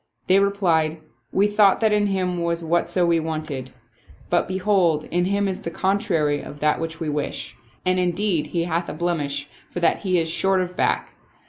They 0.25 0.39
replied," 0.39 0.97
We 1.39 1.45
thought 1.47 1.79
that 1.81 1.91
in 1.93 2.07
him 2.07 2.39
was 2.41 2.63
whatso 2.63 3.05
we 3.05 3.19
wanted; 3.19 3.71
but, 4.31 4.47
behold, 4.47 5.03
in 5.03 5.11
92 5.11 5.11
The 5.11 5.15
Withered 5.15 5.33
Hand 5.33 5.37
him 5.37 5.47
is 5.47 5.61
the 5.61 5.69
contrary 5.69 6.41
of 6.41 6.59
that 6.59 6.79
which 6.79 6.99
we 6.99 7.07
wish; 7.09 7.55
and 7.85 7.99
indeed 7.99 8.47
he 8.47 8.63
hath 8.63 8.89
a 8.89 8.93
blemish, 8.93 9.47
for 9.69 9.79
that 9.81 9.99
he 9.99 10.17
is 10.17 10.27
short 10.27 10.59
of 10.59 10.75
back." 10.75 11.13